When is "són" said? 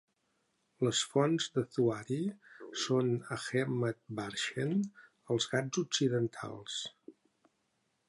2.85-3.13